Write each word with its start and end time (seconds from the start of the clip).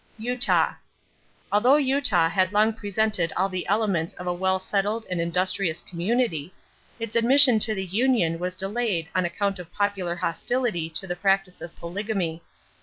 =Utah.= 0.17 0.73
Although 1.51 1.77
Utah 1.77 2.27
had 2.27 2.51
long 2.51 2.73
presented 2.73 3.31
all 3.37 3.49
the 3.49 3.67
elements 3.67 4.15
of 4.15 4.25
a 4.25 4.33
well 4.33 4.57
settled 4.57 5.05
and 5.11 5.21
industrious 5.21 5.83
community, 5.83 6.51
its 6.97 7.15
admission 7.15 7.59
to 7.59 7.75
the 7.75 7.85
union 7.85 8.39
was 8.39 8.55
delayed 8.55 9.09
on 9.13 9.25
account 9.25 9.59
of 9.59 9.71
popular 9.71 10.15
hostility 10.15 10.89
to 10.89 11.05
the 11.05 11.15
practice 11.15 11.61
of 11.61 11.75
polygamy. 11.75 12.41